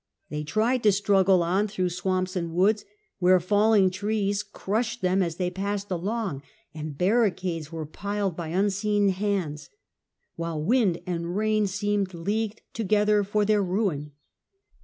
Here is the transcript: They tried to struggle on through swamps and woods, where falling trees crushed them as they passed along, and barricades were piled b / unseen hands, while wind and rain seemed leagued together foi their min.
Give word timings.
They 0.31 0.43
tried 0.43 0.81
to 0.81 0.91
struggle 0.91 1.43
on 1.43 1.67
through 1.67 1.89
swamps 1.89 2.35
and 2.35 2.55
woods, 2.55 2.85
where 3.19 3.39
falling 3.39 3.91
trees 3.91 4.41
crushed 4.41 5.03
them 5.03 5.21
as 5.21 5.35
they 5.35 5.51
passed 5.51 5.91
along, 5.91 6.41
and 6.73 6.97
barricades 6.97 7.71
were 7.71 7.85
piled 7.85 8.35
b 8.35 8.41
/ 8.43 8.45
unseen 8.51 9.09
hands, 9.09 9.69
while 10.35 10.59
wind 10.59 11.01
and 11.05 11.35
rain 11.37 11.67
seemed 11.67 12.15
leagued 12.15 12.61
together 12.73 13.23
foi 13.23 13.45
their 13.45 13.63
min. 13.63 14.11